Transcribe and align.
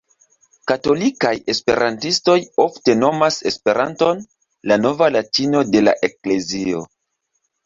Katolikaj 0.69 1.33
esperantistoj 1.53 2.37
ofte 2.65 2.95
nomas 3.03 3.37
Esperanton 3.51 4.25
"la 4.73 4.79
nova 4.87 5.11
latino 5.19 5.63
de 5.77 5.85
la 5.85 5.95
Eklezio". 6.11 6.83